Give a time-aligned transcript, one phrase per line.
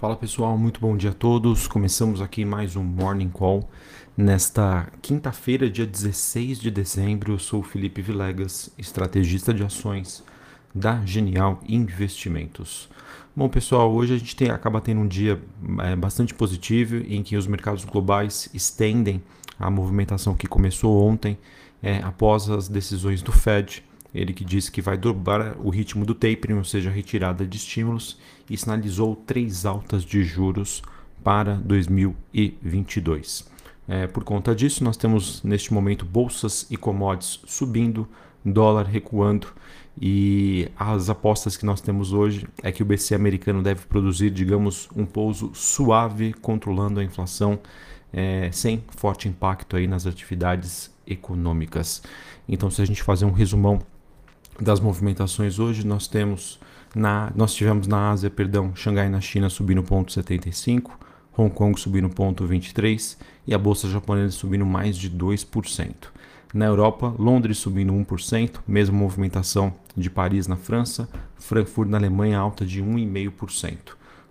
[0.00, 1.68] Fala pessoal, muito bom dia a todos.
[1.68, 3.70] Começamos aqui mais um Morning Call
[4.16, 7.32] nesta quinta-feira, dia 16 de dezembro.
[7.32, 10.24] Eu sou Felipe Vilegas, estrategista de ações
[10.74, 12.88] da Genial Investimentos.
[13.36, 15.40] Bom pessoal, hoje a gente tem, acaba tendo um dia
[15.78, 19.22] é, bastante positivo em que os mercados globais estendem
[19.58, 21.38] a movimentação que começou ontem
[21.80, 23.84] é, após as decisões do Fed
[24.14, 28.18] ele que disse que vai dobrar o ritmo do tapering, ou seja, retirada de estímulos,
[28.48, 30.82] e sinalizou três altas de juros
[31.22, 33.52] para 2022.
[33.88, 38.08] É, por conta disso, nós temos neste momento bolsas e commodities subindo,
[38.44, 39.48] dólar recuando
[40.00, 44.88] e as apostas que nós temos hoje é que o BC americano deve produzir, digamos,
[44.94, 47.60] um pouso suave, controlando a inflação,
[48.12, 52.02] é, sem forte impacto aí nas atividades econômicas.
[52.48, 53.80] Então, se a gente fazer um resumão
[54.60, 56.60] das movimentações hoje, nós temos
[56.94, 60.92] na, nós tivemos na Ásia, perdão, Xangai na China subindo 0,75,
[61.36, 63.16] Hong Kong subindo 0,23
[63.46, 65.94] e a bolsa japonesa subindo mais de 2%.
[66.54, 72.64] Na Europa, Londres subindo 1%, mesma movimentação de Paris na França, Frankfurt na Alemanha alta
[72.64, 73.76] de 1,5%.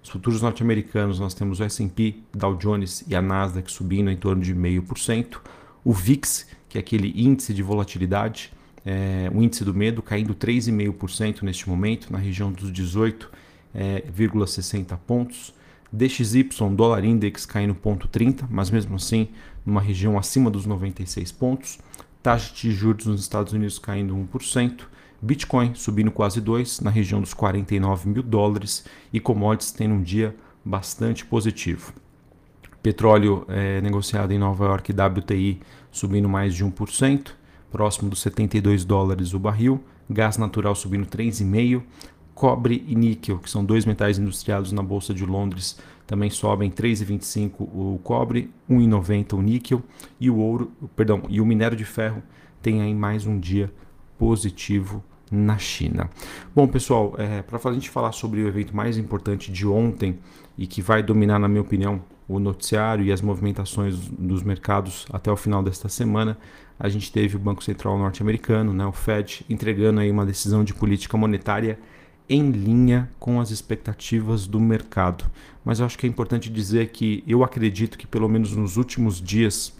[0.02, 4.42] Os futuros norte-americanos nós temos o S&P, Dow Jones e a Nasdaq subindo em torno
[4.42, 5.40] de 0,5%.
[5.84, 8.54] O VIX, que é aquele índice de volatilidade,
[8.86, 15.54] é, o índice do medo caindo 3,5% neste momento, na região dos 18,60 é, pontos.
[15.92, 19.30] DXY, dólar index caindo 0,30, mas mesmo assim
[19.64, 21.80] numa região acima dos 96 pontos.
[22.22, 24.86] Taxa de juros nos Estados Unidos caindo 1%.
[25.22, 30.36] Bitcoin subindo quase 2 na região dos 49 mil dólares e commodities tendo um dia
[30.66, 31.94] bastante positivo.
[32.82, 35.62] Petróleo é, negociado em Nova York WTI
[35.92, 37.32] subindo mais de 1%
[37.74, 41.82] próximo dos 72 dólares o barril, gás natural subindo 3,5%,
[42.36, 47.62] cobre e níquel, que são dois metais industrializados na Bolsa de Londres, também sobem 3,25
[47.62, 49.82] o cobre, 1,90 o níquel
[50.20, 52.22] e o ouro, perdão, e o minério de ferro
[52.62, 53.74] tem aí mais um dia
[54.20, 56.12] positivo na China.
[56.56, 60.20] Bom, pessoal, é, para a gente falar sobre o evento mais importante de ontem
[60.56, 62.04] e que vai dominar, na minha opinião,
[62.36, 66.38] o noticiário e as movimentações dos mercados até o final desta semana,
[66.80, 70.74] a gente teve o Banco Central norte-americano, né, o Fed, entregando aí uma decisão de
[70.74, 71.80] política monetária
[72.28, 75.26] em linha com as expectativas do mercado.
[75.64, 79.22] Mas eu acho que é importante dizer que eu acredito que pelo menos nos últimos
[79.22, 79.74] dias,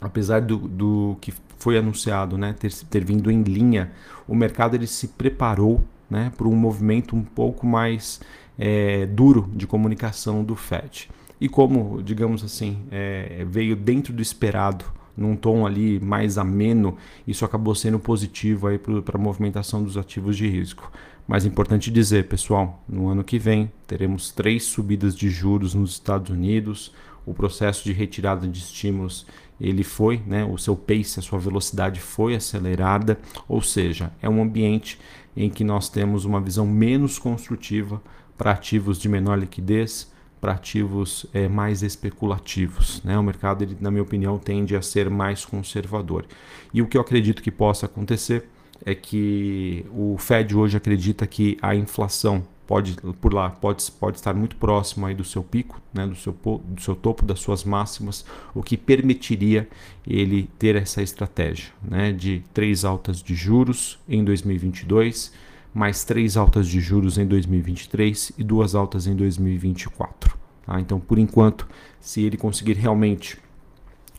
[0.00, 3.92] apesar do, do que foi anunciado, né, ter, ter vindo em linha,
[4.28, 8.20] o mercado ele se preparou né, para um movimento um pouco mais
[8.58, 11.08] é, duro de comunicação do Fed.
[11.42, 14.84] E como, digamos assim, é, veio dentro do esperado
[15.16, 18.68] num tom ali mais ameno, isso acabou sendo positivo
[19.04, 20.92] para a movimentação dos ativos de risco.
[21.26, 25.90] Mas é importante dizer, pessoal, no ano que vem teremos três subidas de juros nos
[25.90, 26.94] Estados Unidos.
[27.26, 29.26] O processo de retirada de estímulos
[29.60, 34.40] ele foi, né, o seu pace, a sua velocidade foi acelerada, ou seja, é um
[34.40, 34.96] ambiente
[35.36, 38.00] em que nós temos uma visão menos construtiva
[38.38, 40.11] para ativos de menor liquidez,
[40.42, 43.00] para ativos é, mais especulativos.
[43.04, 43.16] Né?
[43.16, 46.26] O mercado, ele, na minha opinião, tende a ser mais conservador.
[46.74, 48.48] E o que eu acredito que possa acontecer
[48.84, 54.34] é que o Fed hoje acredita que a inflação pode por lá pode, pode estar
[54.34, 56.32] muito próximo aí do seu pico, né, do, seu,
[56.64, 59.68] do seu topo, das suas máximas, o que permitiria
[60.04, 65.32] ele ter essa estratégia né, de três altas de juros em 2022
[65.72, 70.36] mais três altas de juros em 2023 e duas altas em 2024.
[70.66, 70.80] Tá?
[70.80, 71.66] Então, por enquanto,
[72.00, 73.38] se ele conseguir realmente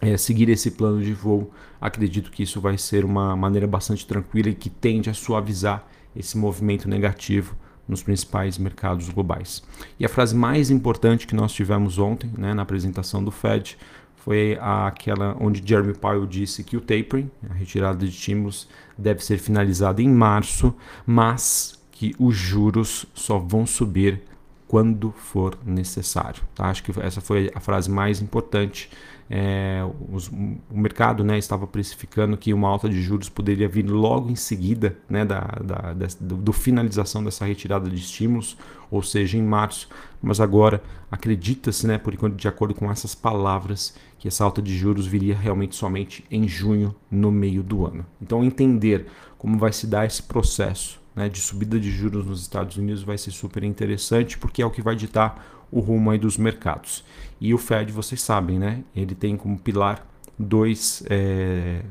[0.01, 4.49] é, seguir esse plano de voo, acredito que isso vai ser uma maneira bastante tranquila
[4.49, 7.55] e que tende a suavizar esse movimento negativo
[7.87, 9.63] nos principais mercados globais.
[9.99, 13.77] E a frase mais importante que nós tivemos ontem, né, na apresentação do Fed,
[14.15, 19.37] foi aquela onde Jeremy Powell disse que o tapering, a retirada de estímulos, deve ser
[19.37, 20.73] finalizada em março,
[21.05, 24.21] mas que os juros só vão subir
[24.65, 26.41] quando for necessário.
[26.55, 26.65] Tá?
[26.65, 28.89] Acho que essa foi a frase mais importante.
[29.29, 29.81] É,
[30.11, 34.35] os, o mercado né, estava precificando que uma alta de juros poderia vir logo em
[34.35, 38.57] seguida né, da, da, da do, do, finalização dessa retirada de estímulos,
[38.91, 39.87] ou seja, em março.
[40.21, 44.75] Mas agora acredita-se, né, por enquanto, de acordo com essas palavras, que essa alta de
[44.77, 48.05] juros viria realmente somente em junho, no meio do ano.
[48.21, 52.77] Então, entender como vai se dar esse processo né, de subida de juros nos Estados
[52.77, 56.37] Unidos vai ser super interessante, porque é o que vai ditar o rumo aí dos
[56.37, 57.03] mercados.
[57.41, 61.81] E o Fed, vocês sabem, né, ele tem como pilar dois, é,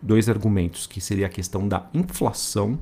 [0.00, 2.78] dois argumentos, que seria a questão da inflação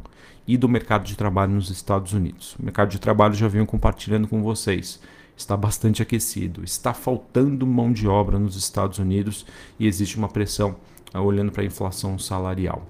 [0.47, 2.57] e do mercado de trabalho nos Estados Unidos.
[2.59, 5.01] O mercado de trabalho já venho compartilhando com vocês.
[5.37, 6.65] está bastante aquecido.
[6.65, 9.47] Está faltando mão de obra nos Estados Unidos
[9.79, 10.77] e existe uma pressão
[11.15, 12.85] uh, olhando para a inflação salarial.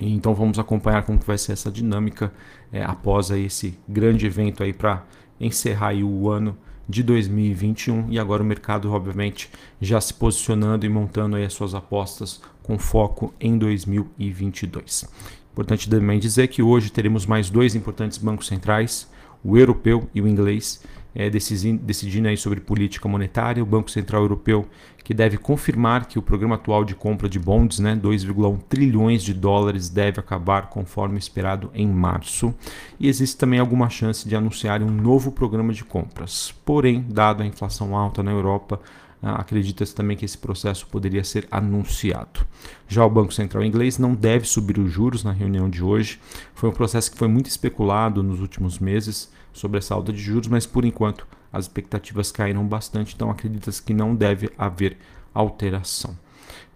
[0.00, 2.32] Então vamos acompanhar como que vai ser essa dinâmica
[2.72, 5.04] é, após aí, esse grande evento aí para
[5.38, 6.56] encerrar aí o ano
[6.90, 9.48] de 2021 e agora o mercado obviamente
[9.80, 15.08] já se posicionando e montando aí as suas apostas com foco em 2022.
[15.52, 19.08] Importante também dizer que hoje teremos mais dois importantes bancos centrais,
[19.42, 20.82] o europeu e o inglês,
[21.14, 23.62] é, decidindo aí sobre política monetária.
[23.62, 24.68] O Banco Central Europeu
[25.10, 29.34] que deve confirmar que o programa atual de compra de bonds, né, 2,1 trilhões de
[29.34, 32.54] dólares, deve acabar conforme esperado em março.
[32.98, 36.54] E existe também alguma chance de anunciar um novo programa de compras.
[36.64, 38.80] Porém, dado a inflação alta na Europa,
[39.22, 42.46] ah, acredita-se também que esse processo poderia ser anunciado.
[42.86, 46.20] Já o Banco Central inglês não deve subir os juros na reunião de hoje.
[46.54, 50.48] Foi um processo que foi muito especulado nos últimos meses sobre essa alta de juros,
[50.48, 54.96] mas por enquanto as expectativas caíram bastante, então acredita-se que não deve haver
[55.34, 56.16] alteração.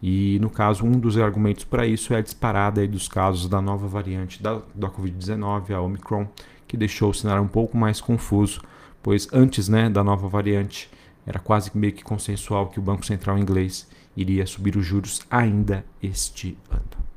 [0.02, 3.88] E no caso, um dos argumentos para isso é a disparada dos casos da nova
[3.88, 6.26] variante da, da Covid-19, a Omicron,
[6.66, 8.60] que deixou o cenário um pouco mais confuso,
[9.02, 10.90] pois antes né, da nova variante
[11.26, 15.84] era quase meio que consensual que o Banco Central inglês iria subir os juros ainda
[16.02, 16.73] este ano.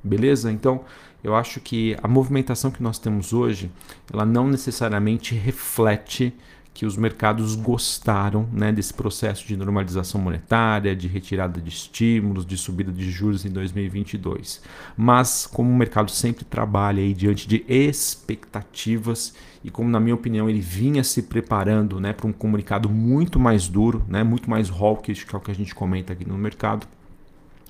[0.07, 0.51] Beleza?
[0.51, 0.81] Então,
[1.23, 3.71] eu acho que a movimentação que nós temos hoje,
[4.11, 6.33] ela não necessariamente reflete
[6.77, 12.55] que os mercados gostaram né, desse processo de normalização monetária, de retirada de estímulos, de
[12.55, 14.61] subida de juros em 2022.
[14.95, 19.33] Mas como o mercado sempre trabalha aí diante de expectativas
[19.63, 23.67] e como na minha opinião ele vinha se preparando né, para um comunicado muito mais
[23.67, 26.87] duro, né, muito mais hawkish, que é o que a gente comenta aqui no mercado,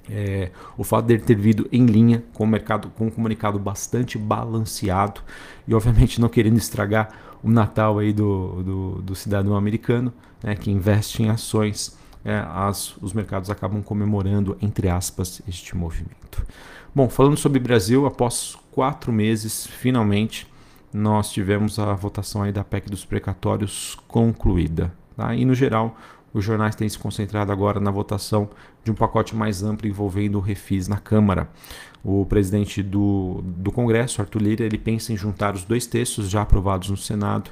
[0.10, 4.18] é, o fato dele ter vindo em linha com o mercado, com um comunicado bastante
[4.18, 5.22] balanceado
[5.68, 7.10] e obviamente não querendo estragar
[7.44, 10.14] o Natal aí do, do, do cidadão americano,
[10.44, 16.46] né, que investe em ações, é, as, os mercados acabam comemorando, entre aspas, este movimento.
[16.94, 20.48] Bom, falando sobre Brasil, após quatro meses, finalmente,
[20.92, 24.92] nós tivemos a votação aí da PEC dos precatórios concluída.
[25.16, 25.36] Tá?
[25.36, 25.98] E no geral,
[26.34, 28.50] os jornais têm se concentrado agora na votação
[28.84, 31.50] de um pacote mais amplo envolvendo o refis na Câmara.
[32.04, 36.42] O presidente do, do Congresso, Arthur Lira, ele pensa em juntar os dois textos já
[36.42, 37.50] aprovados no Senado,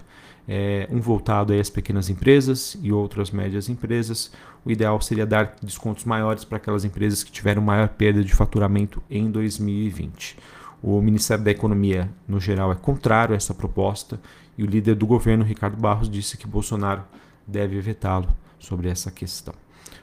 [0.48, 4.32] é, um voltado às pequenas empresas e outro às médias empresas.
[4.64, 9.02] O ideal seria dar descontos maiores para aquelas empresas que tiveram maior perda de faturamento
[9.10, 10.38] em 2020.
[10.82, 14.20] O Ministério da Economia, no geral, é contrário a essa proposta
[14.58, 17.04] e o líder do governo, Ricardo Barros, disse que Bolsonaro
[17.48, 18.28] deve vetá-lo
[18.66, 19.54] sobre essa questão.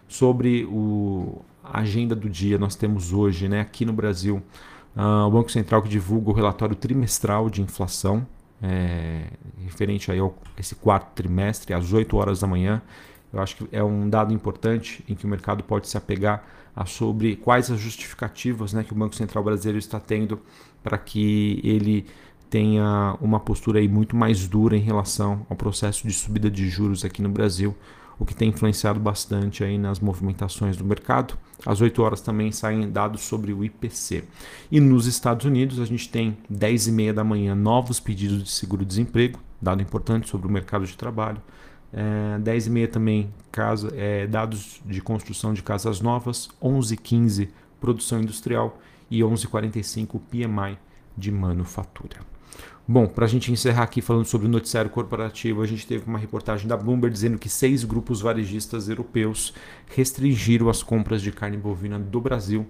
[0.09, 4.43] Sobre o, a agenda do dia, nós temos hoje, né, aqui no Brasil,
[4.97, 8.27] uh, o Banco Central que divulga o relatório trimestral de inflação,
[8.63, 9.25] é,
[9.65, 12.81] referente aí ao esse quarto trimestre, às 8 horas da manhã.
[13.33, 16.45] Eu acho que é um dado importante em que o mercado pode se apegar
[16.77, 20.41] a sobre quais as justificativas né, que o Banco Central brasileiro está tendo
[20.83, 22.07] para que ele
[22.49, 27.05] tenha uma postura aí muito mais dura em relação ao processo de subida de juros
[27.05, 27.75] aqui no Brasil
[28.19, 31.35] o que tem influenciado bastante aí nas movimentações do mercado.
[31.65, 34.25] Às 8 horas também saem dados sobre o IPC.
[34.71, 38.51] E nos Estados Unidos a gente tem 10 e meia da manhã novos pedidos de
[38.51, 41.41] seguro-desemprego, dado importante sobre o mercado de trabalho.
[41.93, 47.51] É, 10 e meia também casa, é, dados de construção de casas novas, 11 15
[47.81, 48.79] produção industrial
[49.11, 50.79] e 11:45 PMI
[51.19, 52.21] de manufatura.
[52.87, 56.19] Bom, para a gente encerrar aqui falando sobre o noticiário corporativo, a gente teve uma
[56.19, 59.55] reportagem da Bloomberg dizendo que seis grupos varejistas europeus
[59.95, 62.67] restringiram as compras de carne bovina do Brasil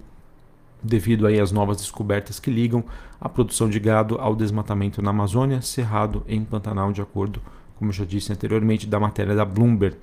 [0.83, 2.83] devido aí às novas descobertas que ligam
[3.19, 7.89] a produção de gado ao desmatamento na Amazônia, Cerrado em Pantanal, de acordo com como
[7.89, 9.97] eu já disse anteriormente, da matéria da Bloomberg.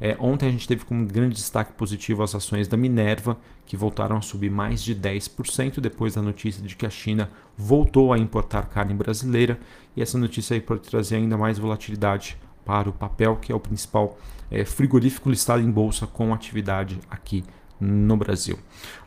[0.00, 4.16] É, ontem a gente teve como grande destaque positivo as ações da Minerva, que voltaram
[4.16, 8.66] a subir mais de 10% depois da notícia de que a China voltou a importar
[8.66, 9.58] carne brasileira.
[9.96, 13.60] E essa notícia aí pode trazer ainda mais volatilidade para o papel, que é o
[13.60, 14.18] principal
[14.50, 17.44] é, frigorífico listado em bolsa com atividade aqui
[17.80, 18.58] no Brasil.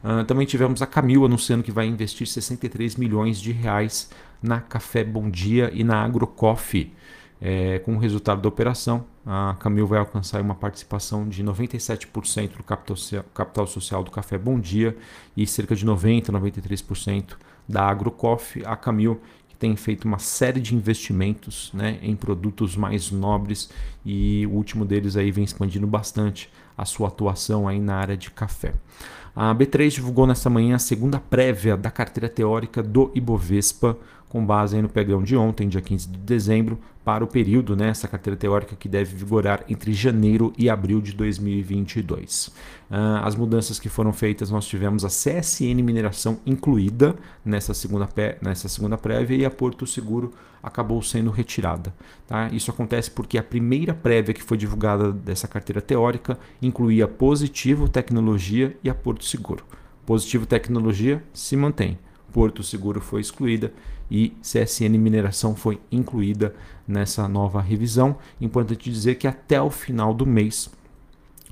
[0.03, 4.09] Uh, também tivemos a Camil anunciando que vai investir 63 milhões de reais
[4.41, 6.93] na Café Bom Dia e na AgroCoffee.
[7.41, 12.63] É, com o resultado da operação, a Camil vai alcançar uma participação de 97% do
[12.63, 14.97] capital, social do Café Bom Dia
[15.37, 18.65] e cerca de 90%, 93% da AgroCoffee.
[18.65, 23.69] A Camil que tem feito uma série de investimentos né, em produtos mais nobres
[24.05, 28.31] e o último deles aí vem expandindo bastante a sua atuação aí na área de
[28.31, 28.73] café.
[29.35, 33.97] A B3 divulgou nesta manhã a segunda prévia da carteira teórica do Ibovespa,
[34.29, 38.07] com base no pregão de ontem, dia 15 de dezembro, para o período, né, essa
[38.07, 42.47] carteira teórica que deve vigorar entre janeiro e abril de 2022.
[42.47, 42.53] Uh,
[42.91, 48.07] ah, as mudanças que foram feitas, nós tivemos a CSN Mineração incluída nessa segunda,
[48.39, 50.31] nessa segunda prévia e a Porto Seguro
[50.61, 51.91] acabou sendo retirada.
[52.27, 52.49] Tá?
[52.49, 58.77] Isso acontece porque a primeira prévia que foi divulgada dessa carteira teórica incluía Positivo Tecnologia
[58.83, 59.65] e a Porto Seguro.
[60.05, 61.97] Positivo Tecnologia se mantém.
[62.31, 63.73] Porto Seguro foi excluída
[64.09, 66.55] e CSN Mineração foi incluída
[66.87, 68.17] nessa nova revisão.
[68.41, 70.69] Importante dizer que até o final do mês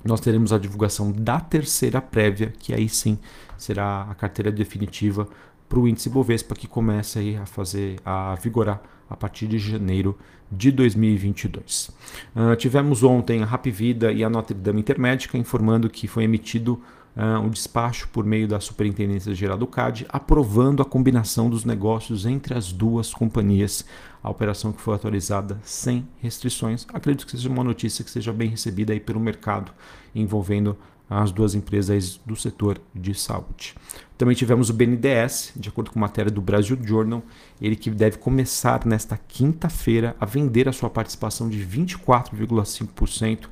[0.04, 3.18] nós teremos a divulgação da terceira prévia, que aí sim
[3.58, 5.28] será a carteira definitiva
[5.68, 10.18] para o índice Bovespa que começa aí a fazer a vigorar a partir de janeiro
[10.52, 11.92] de 2022.
[12.36, 16.82] Uh, tivemos ontem a Rapvida e a Notre Dame Intermédica informando que foi emitido
[17.18, 22.26] uh, um despacho por meio da Superintendência Geral do CAD aprovando a combinação dos negócios
[22.26, 23.84] entre as duas companhias.
[24.24, 26.86] A operação que foi atualizada sem restrições.
[26.94, 29.72] Acredito que seja uma notícia que seja bem recebida aí pelo mercado
[30.14, 30.78] envolvendo
[31.10, 33.74] as duas empresas do setor de saúde.
[34.18, 37.24] Também tivemos o BNDES, de acordo com matéria do Brasil Journal,
[37.62, 43.48] ele que deve começar nesta quinta-feira a vender a sua participação de 24,5%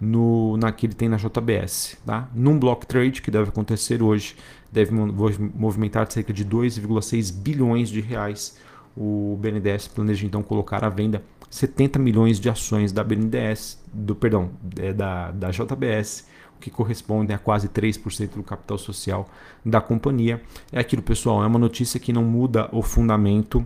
[0.00, 1.96] no, na que ele tem na JBS.
[2.06, 2.28] Tá?
[2.34, 4.34] Num block trade que deve acontecer hoje,
[4.72, 8.56] deve movimentar cerca de 2,6 bilhões de reais.
[8.96, 14.50] O BNDES planeja então colocar à venda 70 milhões de ações da BNDES, do perdão,
[14.78, 16.28] é, da, da JBS
[16.60, 19.28] que correspondem a quase 3% do capital social
[19.64, 20.42] da companhia.
[20.70, 23.64] É aquilo, pessoal, é uma notícia que não muda o fundamento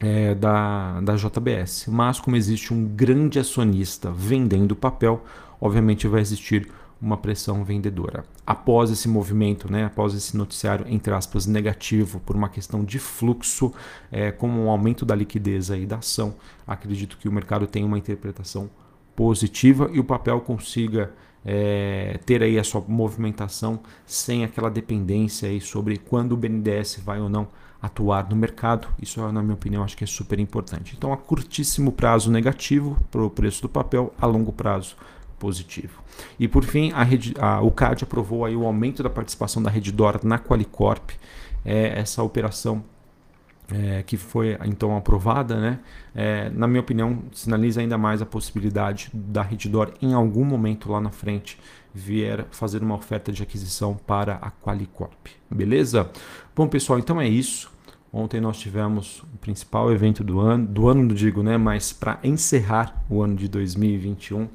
[0.00, 1.86] é, da, da JBS.
[1.88, 5.22] Mas, como existe um grande acionista vendendo papel,
[5.60, 6.68] obviamente vai existir
[7.00, 8.24] uma pressão vendedora.
[8.46, 13.72] Após esse movimento, né, após esse noticiário, entre aspas, negativo, por uma questão de fluxo,
[14.10, 16.34] é, com um aumento da liquidez aí da ação,
[16.66, 18.68] acredito que o mercado tem uma interpretação
[19.16, 21.10] positiva e o papel consiga
[21.44, 27.18] é, ter aí a sua movimentação sem aquela dependência aí sobre quando o BNDES vai
[27.18, 27.48] ou não
[27.80, 28.88] atuar no mercado.
[29.00, 30.94] Isso, na minha opinião, acho que é super importante.
[30.96, 34.96] Então, a curtíssimo prazo negativo para o preço do papel, a longo prazo
[35.38, 36.02] positivo.
[36.38, 39.70] E por fim, a rede, a, o CAD aprovou aí o aumento da participação da
[39.70, 41.10] Reddor na Qualicorp.
[41.64, 42.84] É, essa operação
[43.72, 45.78] é, que foi então aprovada, né,
[46.14, 51.00] é, na minha opinião, sinaliza ainda mais a possibilidade da Reddor em algum momento lá
[51.00, 51.58] na frente
[51.92, 55.26] vier fazer uma oferta de aquisição para a Qualicorp.
[55.50, 56.10] Beleza?
[56.54, 57.70] Bom, pessoal, então é isso.
[58.12, 62.18] Ontem nós tivemos o principal evento do ano, do ano não digo, né, mas para
[62.24, 64.48] encerrar o ano de 2021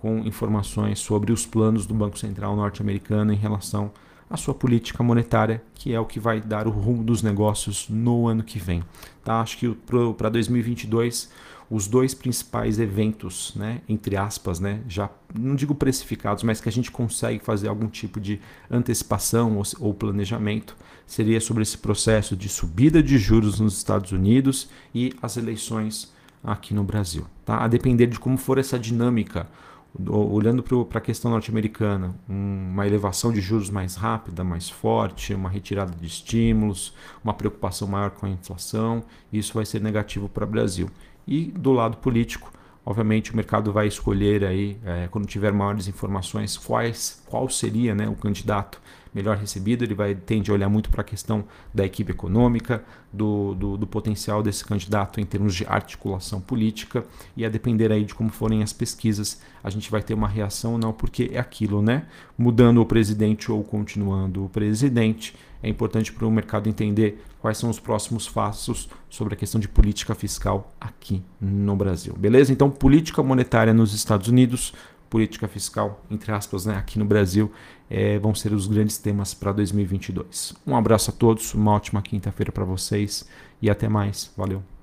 [0.00, 5.62] com informações sobre os planos do Banco Central norte-americano em relação a sua política monetária,
[5.74, 8.82] que é o que vai dar o rumo dos negócios no ano que vem.
[9.24, 9.40] Tá?
[9.40, 9.76] Acho que
[10.16, 11.30] para 2022
[11.70, 16.72] os dois principais eventos, né, entre aspas, né, já não digo precificados, mas que a
[16.72, 20.74] gente consegue fazer algum tipo de antecipação ou, ou planejamento,
[21.06, 26.72] seria sobre esse processo de subida de juros nos Estados Unidos e as eleições aqui
[26.72, 27.26] no Brasil.
[27.44, 27.58] Tá?
[27.58, 29.46] A depender de como for essa dinâmica
[30.06, 35.94] olhando para a questão norte-americana, uma elevação de juros mais rápida, mais forte, uma retirada
[35.94, 39.02] de estímulos, uma preocupação maior com a inflação,
[39.32, 40.88] isso vai ser negativo para o Brasil.
[41.26, 42.52] E do lado político,
[42.84, 48.08] obviamente o mercado vai escolher aí, é, quando tiver maiores informações, quais, qual seria né,
[48.08, 48.80] o candidato
[49.14, 53.54] melhor recebido, ele vai tende a olhar muito para a questão da equipe econômica, do,
[53.54, 57.04] do, do, potencial desse candidato em termos de articulação política
[57.36, 60.72] e a depender aí de como forem as pesquisas, a gente vai ter uma reação
[60.72, 62.06] ou não, porque é aquilo, né?
[62.36, 67.70] Mudando o presidente ou continuando o presidente, é importante para o mercado entender quais são
[67.70, 72.14] os próximos passos sobre a questão de política fiscal aqui no Brasil.
[72.16, 72.52] Beleza?
[72.52, 74.72] Então, política monetária nos Estados Unidos,
[75.08, 77.50] política fiscal, entre aspas, né, aqui no Brasil,
[77.90, 80.54] é, vão ser os grandes temas para 2022.
[80.66, 83.28] Um abraço a todos, uma ótima quinta-feira para vocês
[83.60, 84.32] e até mais.
[84.36, 84.77] Valeu!